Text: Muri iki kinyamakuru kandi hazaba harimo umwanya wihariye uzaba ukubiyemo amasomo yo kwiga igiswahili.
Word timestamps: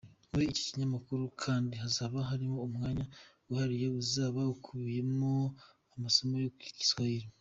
Muri 0.31 0.43
iki 0.47 0.61
kinyamakuru 0.67 1.23
kandi 1.43 1.73
hazaba 1.83 2.17
harimo 2.29 2.57
umwanya 2.67 3.05
wihariye 3.47 3.87
uzaba 4.01 4.39
ukubiyemo 4.53 5.33
amasomo 5.95 6.33
yo 6.43 6.49
kwiga 6.55 6.73
igiswahili. 6.73 7.27